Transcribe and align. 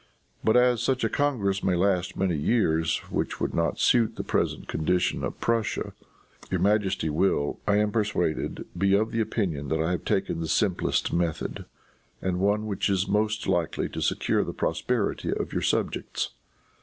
But 0.43 0.57
as 0.57 0.81
such 0.81 1.03
a 1.03 1.09
congress 1.09 1.63
may 1.63 1.75
last 1.75 2.17
many 2.17 2.35
years, 2.35 2.97
which 3.11 3.39
would 3.39 3.53
not 3.53 3.77
suit 3.79 4.15
the 4.15 4.23
present 4.23 4.67
condition 4.67 5.23
of 5.23 5.39
Prussia, 5.39 5.93
your 6.49 6.59
majesty 6.59 7.07
will, 7.11 7.59
I 7.67 7.75
am 7.75 7.91
persuaded, 7.91 8.65
be 8.75 8.95
of 8.95 9.11
the 9.11 9.21
opinion 9.21 9.67
that 9.67 9.79
I 9.79 9.91
have 9.91 10.03
taken 10.03 10.39
the 10.39 10.47
simplest 10.47 11.13
method, 11.13 11.65
and 12.19 12.39
one 12.39 12.65
which 12.65 12.89
is 12.89 13.07
most 13.07 13.45
likely 13.47 13.87
to 13.89 14.01
secure 14.01 14.43
the 14.43 14.53
prosperity 14.53 15.31
of 15.31 15.53
your 15.53 15.61
subjects. 15.61 16.31